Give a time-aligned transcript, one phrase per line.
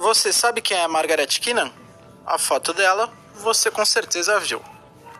[0.00, 1.70] Você sabe quem é Margaret Keenan?
[2.24, 4.64] A foto dela você com certeza viu.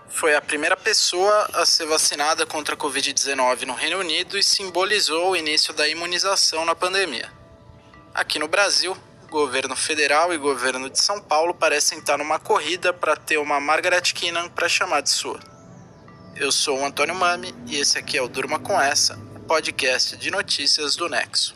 [0.08, 5.32] Foi a primeira pessoa a ser vacinada contra a Covid-19 no Reino Unido e simbolizou
[5.32, 7.30] o início da imunização na pandemia.
[8.14, 8.96] Aqui no Brasil,
[9.28, 14.00] governo federal e governo de São Paulo parecem estar numa corrida para ter uma Margaret
[14.00, 15.40] Keenan para chamar de sua.
[16.34, 20.30] Eu sou o Antônio Mami e esse aqui é o Durma com Essa, podcast de
[20.30, 21.54] notícias do Nexo.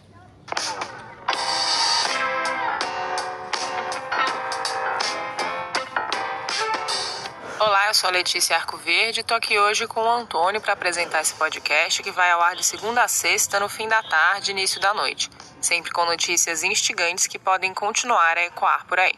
[7.67, 11.23] Olá, eu sou a Letícia Arcoverde e estou aqui hoje com o Antônio para apresentar
[11.23, 14.79] esse podcast que vai ao ar de segunda a sexta, no fim da tarde início
[14.79, 15.31] da noite,
[15.63, 19.15] sempre com notícias instigantes que podem continuar a ecoar por aí.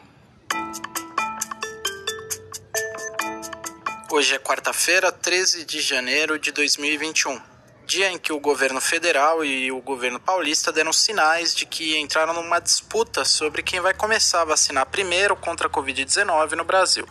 [4.09, 7.41] Hoje é quarta-feira, 13 de janeiro de 2021,
[7.85, 12.33] dia em que o governo federal e o governo paulista deram sinais de que entraram
[12.33, 17.05] numa disputa sobre quem vai começar a vacinar primeiro contra a Covid-19 no Brasil.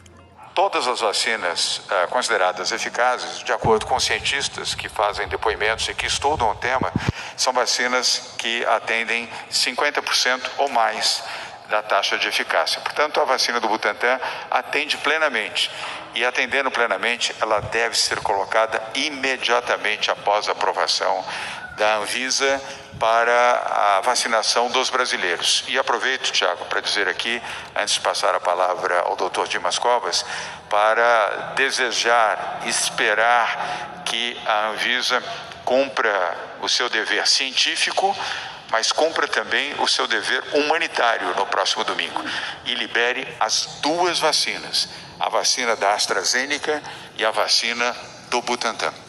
[0.57, 6.07] Todas as vacinas uh, consideradas eficazes, de acordo com cientistas que fazem depoimentos e que
[6.07, 6.91] estudam o tema,
[7.37, 11.23] são vacinas que atendem 50% ou mais
[11.69, 12.81] da taxa de eficácia.
[12.81, 14.19] Portanto, a vacina do Butantan
[14.51, 15.71] atende plenamente.
[16.15, 21.23] E atendendo plenamente, ela deve ser colocada imediatamente após a aprovação
[21.77, 22.61] da Anvisa
[22.99, 25.65] para a vacinação dos brasileiros.
[25.69, 27.41] E aproveito, Tiago, para dizer aqui,
[27.75, 30.25] antes de passar a palavra ao doutor Dimas Covas,
[30.69, 35.23] para desejar, esperar que a Anvisa
[35.65, 38.17] cumpra o seu dever científico,
[38.71, 42.25] mas cumpra também o seu dever humanitário no próximo domingo
[42.65, 44.89] e libere as duas vacinas,
[45.21, 46.83] a vacina da AstraZeneca
[47.17, 47.95] e a vacina
[48.31, 49.06] do Butantan.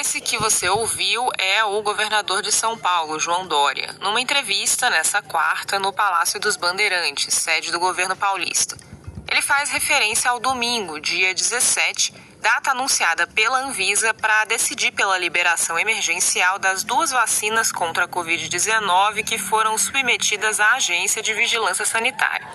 [0.00, 5.22] Esse que você ouviu é o governador de São Paulo, João Dória, numa entrevista nessa
[5.22, 8.76] quarta no Palácio dos Bandeirantes, sede do governo paulista.
[9.30, 15.78] Ele faz referência ao domingo, dia 17, data anunciada pela Anvisa para decidir pela liberação
[15.78, 22.48] emergencial das duas vacinas contra a Covid-19 que foram submetidas à Agência de Vigilância Sanitária.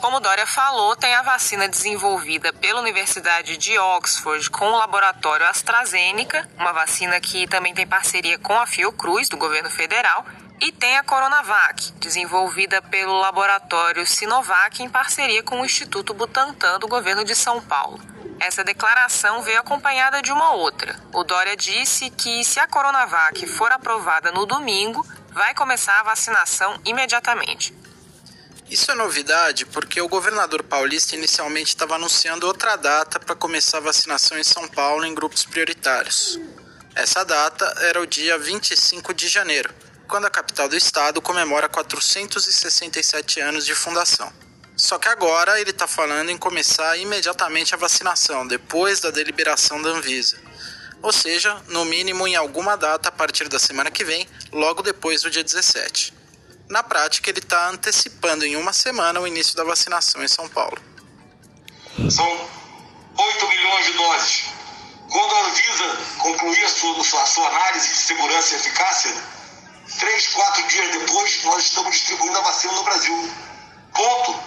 [0.00, 6.48] Como Dória falou, tem a vacina desenvolvida pela Universidade de Oxford com o laboratório AstraZeneca,
[6.56, 10.24] uma vacina que também tem parceria com a Fiocruz, do governo federal,
[10.60, 16.86] e tem a Coronavac, desenvolvida pelo laboratório Sinovac em parceria com o Instituto Butantan do
[16.86, 18.00] governo de São Paulo.
[18.38, 20.94] Essa declaração veio acompanhada de uma outra.
[21.12, 26.80] O Dória disse que se a Coronavac for aprovada no domingo, vai começar a vacinação
[26.84, 27.74] imediatamente.
[28.70, 33.80] Isso é novidade porque o governador paulista inicialmente estava anunciando outra data para começar a
[33.80, 36.38] vacinação em São Paulo em grupos prioritários.
[36.94, 39.72] Essa data era o dia 25 de janeiro,
[40.06, 44.30] quando a capital do estado comemora 467 anos de fundação.
[44.76, 49.90] Só que agora ele está falando em começar imediatamente a vacinação, depois da deliberação da
[49.90, 50.36] Anvisa.
[51.00, 55.22] Ou seja, no mínimo em alguma data a partir da semana que vem, logo depois
[55.22, 56.17] do dia 17.
[56.68, 60.78] Na prática, ele está antecipando em uma semana o início da vacinação em São Paulo.
[62.10, 62.50] São
[63.16, 64.44] 8 milhões de doses.
[65.10, 69.14] Quando a Anvisa concluir a sua, a sua análise de segurança e eficácia,
[69.98, 73.32] três, quatro dias depois, nós estamos distribuindo a vacina no Brasil.
[73.94, 74.38] Ponto.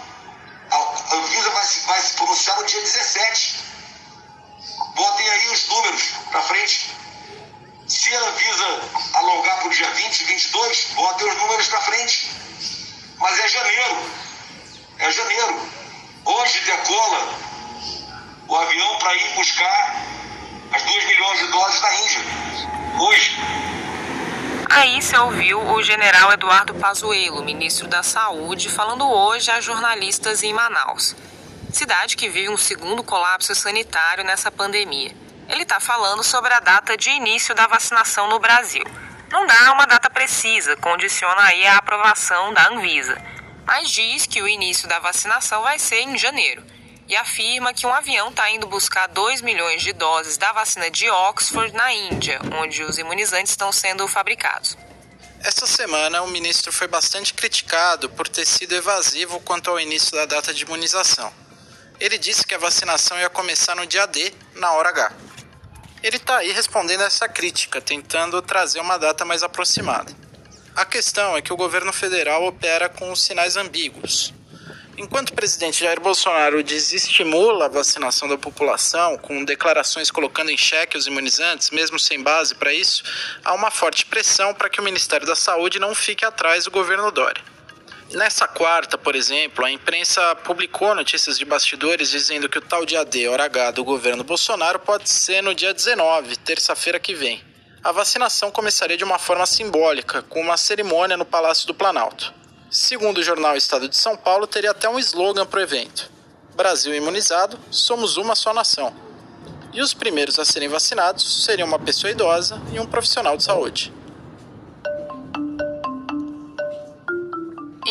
[0.71, 3.59] A Anvisa vai, vai se pronunciar no dia 17.
[4.95, 7.00] Botem aí os números para frente.
[7.91, 8.81] Se a Anvisa
[9.16, 12.31] alongar para o dia 20, 22, botem os números para frente.
[13.19, 14.12] Mas é janeiro.
[14.97, 15.69] É janeiro.
[16.24, 17.38] Hoje decola
[18.47, 20.06] o avião para ir buscar
[20.72, 22.22] as 2 milhões de doses da Índia.
[22.97, 23.38] Hoje.
[24.69, 30.53] Aí se ouviu o general Eduardo Pazuello, ministro da Saúde, falando hoje a jornalistas em
[30.53, 31.13] Manaus,
[31.73, 35.20] cidade que vive um segundo colapso sanitário nessa pandemia.
[35.51, 38.85] Ele está falando sobre a data de início da vacinação no Brasil.
[39.29, 43.22] Não dá uma data precisa, condiciona aí a aprovação da Anvisa,
[43.66, 46.64] mas diz que o início da vacinação vai ser em janeiro
[47.05, 51.09] e afirma que um avião está indo buscar 2 milhões de doses da vacina de
[51.09, 54.78] Oxford na Índia, onde os imunizantes estão sendo fabricados.
[55.43, 60.25] Esta semana, o ministro foi bastante criticado por ter sido evasivo quanto ao início da
[60.25, 61.34] data de imunização.
[61.99, 65.11] Ele disse que a vacinação ia começar no dia D, na hora H.
[66.03, 70.11] Ele está aí respondendo a essa crítica, tentando trazer uma data mais aproximada.
[70.75, 74.33] A questão é que o governo federal opera com sinais ambíguos.
[74.97, 80.97] Enquanto o presidente Jair Bolsonaro desestimula a vacinação da população, com declarações colocando em xeque
[80.97, 83.03] os imunizantes, mesmo sem base para isso,
[83.43, 87.11] há uma forte pressão para que o Ministério da Saúde não fique atrás do governo
[87.11, 87.43] Dória.
[88.13, 93.05] Nessa quarta, por exemplo, a imprensa publicou notícias de bastidores dizendo que o tal dia
[93.05, 97.41] D, hora H do governo Bolsonaro pode ser no dia 19, terça-feira que vem.
[97.81, 102.34] A vacinação começaria de uma forma simbólica, com uma cerimônia no Palácio do Planalto.
[102.69, 106.11] Segundo o jornal Estado de São Paulo, teria até um slogan para o evento:
[106.53, 108.93] Brasil imunizado, somos uma só nação.
[109.72, 113.93] E os primeiros a serem vacinados seriam uma pessoa idosa e um profissional de saúde.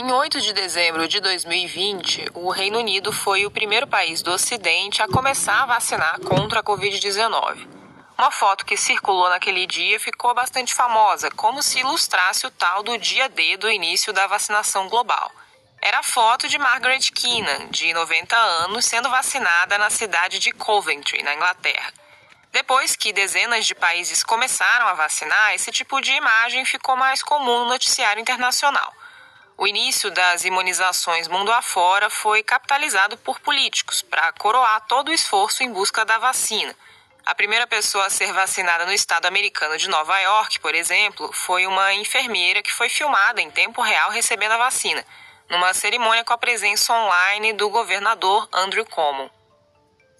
[0.02, 5.02] Em 8 de dezembro de 2020, o Reino Unido foi o primeiro país do Ocidente
[5.02, 7.68] a começar a vacinar contra a Covid-19.
[8.16, 12.96] Uma foto que circulou naquele dia ficou bastante famosa, como se ilustrasse o tal do
[12.96, 15.30] dia D do início da vacinação global.
[15.82, 21.22] Era a foto de Margaret Keenan, de 90 anos, sendo vacinada na cidade de Coventry,
[21.22, 21.92] na Inglaterra.
[22.50, 27.64] Depois que dezenas de países começaram a vacinar, esse tipo de imagem ficou mais comum
[27.64, 28.94] no noticiário internacional.
[29.60, 35.62] O início das imunizações mundo afora foi capitalizado por políticos para coroar todo o esforço
[35.62, 36.74] em busca da vacina.
[37.26, 41.66] A primeira pessoa a ser vacinada no estado americano de Nova York, por exemplo, foi
[41.66, 45.04] uma enfermeira que foi filmada em tempo real recebendo a vacina,
[45.50, 49.30] numa cerimônia com a presença online do governador Andrew Cuomo.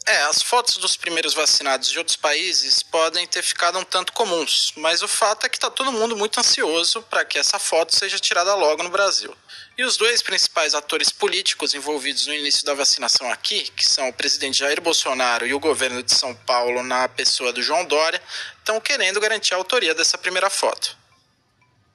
[0.07, 4.73] É, as fotos dos primeiros vacinados de outros países podem ter ficado um tanto comuns,
[4.77, 8.19] mas o fato é que está todo mundo muito ansioso para que essa foto seja
[8.19, 9.37] tirada logo no Brasil.
[9.77, 14.13] E os dois principais atores políticos envolvidos no início da vacinação aqui, que são o
[14.13, 18.21] presidente Jair Bolsonaro e o governo de São Paulo na pessoa do João Dória,
[18.59, 21.00] estão querendo garantir a autoria dessa primeira foto.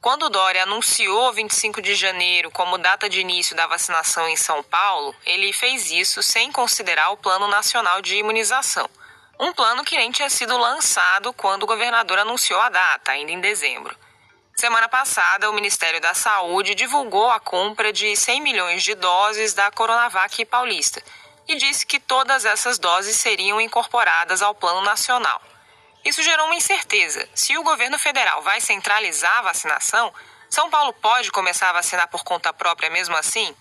[0.06, 5.16] Quando Dória anunciou 25 de janeiro como data de início da vacinação em São Paulo,
[5.26, 8.88] ele fez isso sem considerar o Plano Nacional de Imunização.
[9.40, 13.40] Um plano que nem tinha sido lançado quando o governador anunciou a data, ainda em
[13.40, 13.98] dezembro.
[14.56, 19.72] Semana passada, o Ministério da Saúde divulgou a compra de 100 milhões de doses da
[19.72, 21.02] Coronavac Paulista
[21.48, 25.42] e disse que todas essas doses seriam incorporadas ao Plano Nacional.
[26.06, 27.28] Isso gerou uma incerteza.
[27.34, 30.14] Se o governo federal vai centralizar a vacinação,
[30.48, 33.56] São Paulo pode começar a vacinar por conta própria mesmo assim?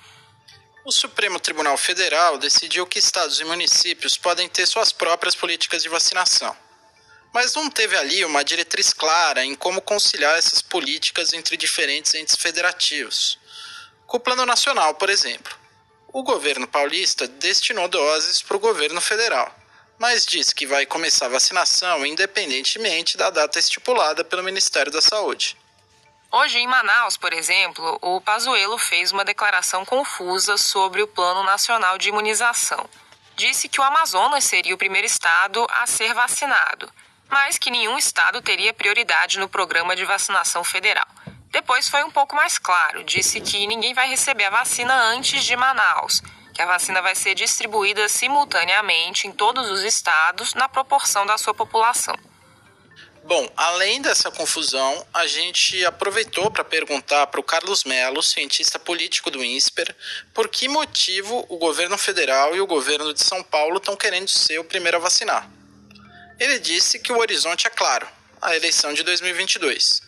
[0.84, 5.88] O Supremo Tribunal Federal decidiu que estados e municípios podem ter suas próprias políticas de
[5.88, 6.54] vacinação.
[7.32, 12.36] Mas não teve ali uma diretriz clara em como conciliar essas políticas entre diferentes entes
[12.36, 13.38] federativos.
[14.06, 15.56] Com o Plano Nacional, por exemplo,
[16.12, 19.63] o governo paulista destinou doses para o governo federal
[19.98, 25.56] mas diz que vai começar a vacinação independentemente da data estipulada pelo Ministério da Saúde.
[26.30, 31.96] Hoje, em Manaus, por exemplo, o Pazuello fez uma declaração confusa sobre o Plano Nacional
[31.96, 32.88] de Imunização.
[33.36, 36.90] Disse que o Amazonas seria o primeiro estado a ser vacinado,
[37.28, 41.06] mas que nenhum estado teria prioridade no programa de vacinação federal.
[41.50, 45.54] Depois foi um pouco mais claro, disse que ninguém vai receber a vacina antes de
[45.54, 46.20] Manaus
[46.54, 51.52] que a vacina vai ser distribuída simultaneamente em todos os estados na proporção da sua
[51.52, 52.16] população.
[53.24, 59.30] Bom, além dessa confusão, a gente aproveitou para perguntar para o Carlos Melo, cientista político
[59.30, 59.96] do INSPER,
[60.34, 64.58] por que motivo o governo federal e o governo de São Paulo estão querendo ser
[64.58, 65.50] o primeiro a vacinar.
[66.38, 68.06] Ele disse que o horizonte é claro,
[68.42, 70.02] a eleição de 2022.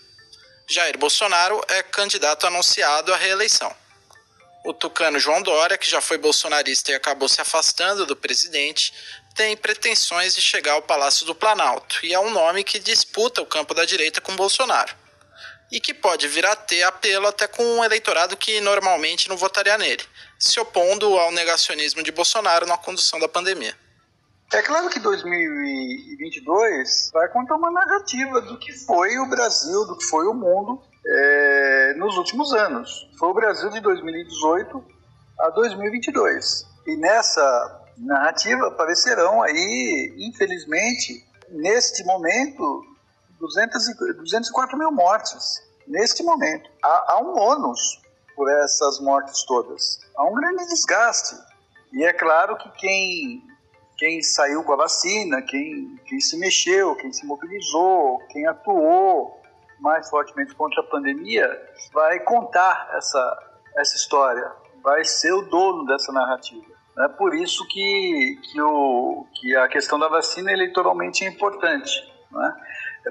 [0.68, 3.74] Jair Bolsonaro é candidato anunciado à reeleição.
[4.66, 8.92] O tucano João Dória, que já foi bolsonarista e acabou se afastando do presidente,
[9.32, 13.46] tem pretensões de chegar ao Palácio do Planalto e é um nome que disputa o
[13.46, 14.92] campo da direita com Bolsonaro.
[15.70, 19.78] E que pode vir a ter apelo até com um eleitorado que normalmente não votaria
[19.78, 20.02] nele,
[20.36, 23.85] se opondo ao negacionismo de Bolsonaro na condução da pandemia.
[24.56, 30.04] É claro que 2022 vai contar uma narrativa do que foi o Brasil, do que
[30.06, 33.06] foi o mundo é, nos últimos anos.
[33.18, 34.82] Foi o Brasil de 2018
[35.40, 36.64] a 2022.
[36.86, 42.82] E nessa narrativa aparecerão aí, infelizmente, neste momento,
[43.38, 45.62] 200 e, 204 mil mortes.
[45.86, 46.70] Neste momento.
[46.82, 48.00] Há, há um ônus
[48.34, 50.00] por essas mortes todas.
[50.16, 51.36] Há um grande desgaste.
[51.92, 53.42] E é claro que quem,
[53.96, 59.40] quem saiu com a vacina, quem, quem se mexeu, quem se mobilizou, quem atuou,
[59.80, 61.48] mais fortemente contra a pandemia,
[61.92, 64.50] vai contar essa, essa história,
[64.82, 66.64] vai ser o dono dessa narrativa.
[66.98, 71.90] É por isso que, que, o, que a questão da vacina eleitoralmente é importante.
[72.30, 72.56] Né?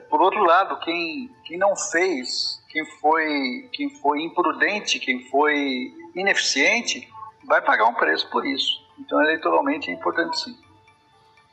[0.09, 7.07] Por outro lado, quem, quem não fez, quem foi, quem foi imprudente, quem foi ineficiente,
[7.45, 8.83] vai pagar um preço por isso.
[8.99, 10.64] Então, eleitoralmente é importante sim.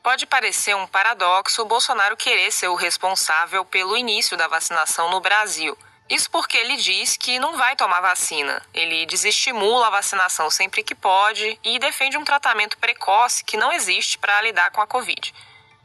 [0.03, 5.21] Pode parecer um paradoxo o Bolsonaro querer ser o responsável pelo início da vacinação no
[5.21, 5.79] Brasil.
[6.11, 8.61] Isso porque ele diz que não vai tomar vacina.
[8.75, 14.19] Ele desestimula a vacinação sempre que pode e defende um tratamento precoce que não existe
[14.19, 15.33] para lidar com a Covid.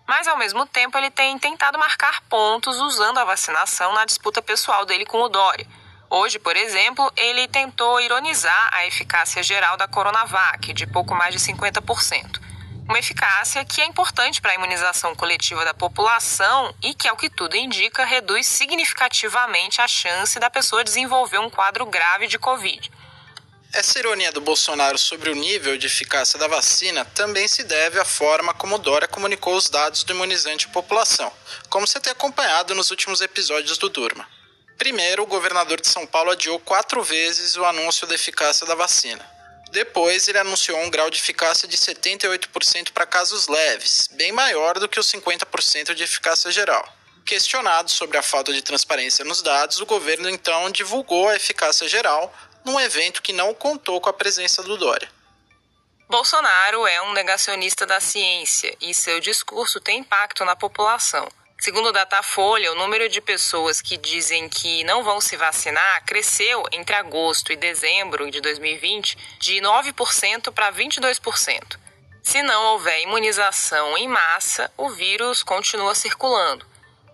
[0.07, 4.83] Mas, ao mesmo tempo, ele tem tentado marcar pontos usando a vacinação na disputa pessoal
[4.83, 5.67] dele com o Dória.
[6.09, 11.39] Hoje, por exemplo, ele tentou ironizar a eficácia geral da Coronavac, de pouco mais de
[11.39, 12.46] 50%
[12.87, 17.29] uma eficácia que é importante para a imunização coletiva da população e que, ao que
[17.29, 22.91] tudo indica, reduz significativamente a chance da pessoa desenvolver um quadro grave de Covid.
[23.73, 28.05] Essa ironia do Bolsonaro sobre o nível de eficácia da vacina também se deve à
[28.05, 31.31] forma como Dória comunicou os dados do imunizante à população,
[31.69, 34.25] como você tem acompanhado nos últimos episódios do Durma.
[34.77, 39.36] Primeiro, o governador de São Paulo adiou quatro vezes o anúncio da eficácia da vacina.
[39.69, 44.87] Depois, ele anunciou um grau de eficácia de 78% para casos leves, bem maior do
[44.87, 46.87] que os 50% de eficácia geral.
[47.25, 52.33] Questionado sobre a falta de transparência nos dados, o governo então divulgou a eficácia geral
[52.63, 55.09] num evento que não contou com a presença do Dória.
[56.09, 61.27] Bolsonaro é um negacionista da ciência e seu discurso tem impacto na população.
[61.59, 66.63] Segundo o Datafolha, o número de pessoas que dizem que não vão se vacinar cresceu
[66.71, 71.79] entre agosto e dezembro de 2020 de 9% para 22%.
[72.21, 76.65] Se não houver imunização em massa, o vírus continua circulando.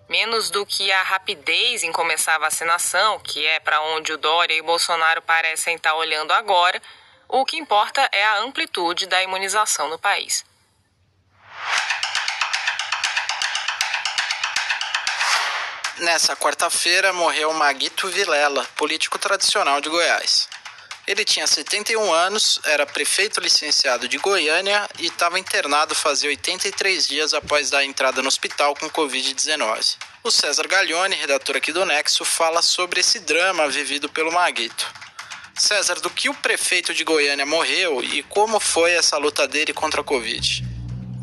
[0.09, 4.53] Menos do que a rapidez em começar a vacinação, que é para onde o Dória
[4.53, 6.81] e o Bolsonaro parecem estar olhando agora,
[7.29, 10.43] o que importa é a amplitude da imunização no país.
[16.03, 20.49] Nessa quarta-feira morreu Maguito Vilela, político tradicional de Goiás.
[21.07, 27.33] Ele tinha 71 anos, era prefeito licenciado de Goiânia e estava internado fazia 83 dias
[27.33, 29.95] após dar entrada no hospital com Covid-19.
[30.25, 34.85] O César Gaglione, redator aqui do Nexo, fala sobre esse drama vivido pelo Maguito.
[35.55, 40.01] César, do que o prefeito de Goiânia morreu e como foi essa luta dele contra
[40.01, 40.72] a Covid?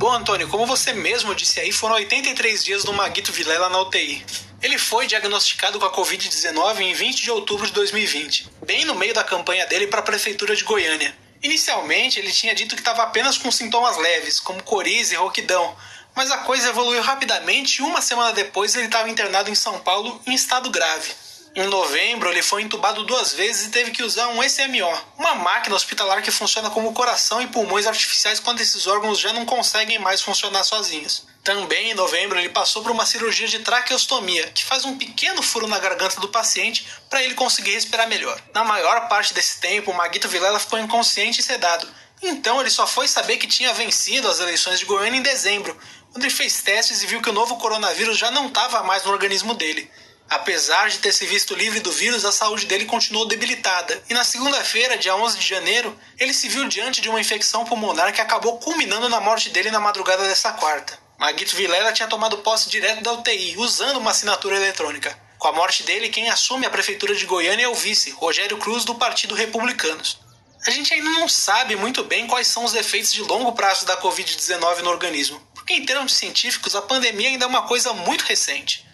[0.01, 4.25] Bom, Antônio, como você mesmo disse aí, foram 83 dias do Maguito Vilela na UTI.
[4.63, 9.13] Ele foi diagnosticado com a Covid-19 em 20 de outubro de 2020, bem no meio
[9.13, 11.15] da campanha dele para a Prefeitura de Goiânia.
[11.43, 15.77] Inicialmente, ele tinha dito que estava apenas com sintomas leves, como coriza e rouquidão,
[16.17, 20.19] mas a coisa evoluiu rapidamente e uma semana depois ele estava internado em São Paulo
[20.27, 21.13] em estado grave.
[21.53, 24.89] Em novembro, ele foi entubado duas vezes e teve que usar um SMO,
[25.19, 29.45] uma máquina hospitalar que funciona como coração e pulmões artificiais quando esses órgãos já não
[29.45, 31.27] conseguem mais funcionar sozinhos.
[31.43, 35.67] Também em novembro ele passou por uma cirurgia de traqueostomia, que faz um pequeno furo
[35.67, 38.41] na garganta do paciente para ele conseguir respirar melhor.
[38.55, 41.89] Na maior parte desse tempo, Maguito Vilela ficou inconsciente e sedado.
[42.23, 45.77] Então ele só foi saber que tinha vencido as eleições de Goiânia em dezembro,
[46.13, 49.11] quando ele fez testes e viu que o novo coronavírus já não estava mais no
[49.11, 49.91] organismo dele.
[50.31, 54.23] Apesar de ter se visto livre do vírus, a saúde dele continuou debilitada, e na
[54.23, 58.57] segunda-feira, dia 11 de janeiro, ele se viu diante de uma infecção pulmonar que acabou
[58.59, 60.97] culminando na morte dele na madrugada dessa quarta.
[61.19, 65.19] Maguito Vilela tinha tomado posse direto da UTI, usando uma assinatura eletrônica.
[65.37, 68.85] Com a morte dele, quem assume a prefeitura de Goiânia é o vice, Rogério Cruz,
[68.85, 70.17] do Partido Republicanos.
[70.65, 74.01] A gente ainda não sabe muito bem quais são os efeitos de longo prazo da
[74.01, 78.89] Covid-19 no organismo, porque em termos científicos a pandemia ainda é uma coisa muito recente.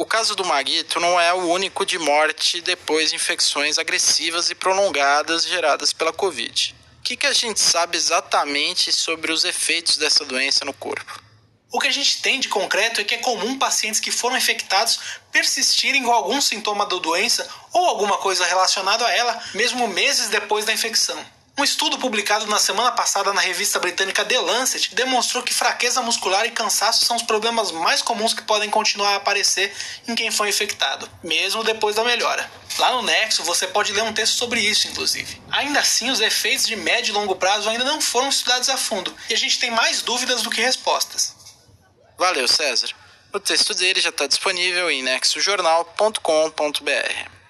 [0.00, 4.54] O caso do Maguito não é o único de morte depois de infecções agressivas e
[4.54, 6.74] prolongadas geradas pela Covid.
[6.98, 11.22] O que, que a gente sabe exatamente sobre os efeitos dessa doença no corpo?
[11.70, 14.98] O que a gente tem de concreto é que é comum pacientes que foram infectados
[15.30, 20.64] persistirem com algum sintoma da doença ou alguma coisa relacionada a ela, mesmo meses depois
[20.64, 21.22] da infecção.
[21.58, 26.46] Um estudo publicado na semana passada na revista britânica The Lancet demonstrou que fraqueza muscular
[26.46, 29.74] e cansaço são os problemas mais comuns que podem continuar a aparecer
[30.08, 32.50] em quem foi infectado, mesmo depois da melhora.
[32.78, 35.40] Lá no Nexo você pode ler um texto sobre isso, inclusive.
[35.50, 39.14] Ainda assim, os efeitos de médio e longo prazo ainda não foram estudados a fundo
[39.28, 41.34] e a gente tem mais dúvidas do que respostas.
[42.16, 42.88] Valeu, César.
[43.32, 47.30] O texto dele já está disponível em nexojornal.com.br.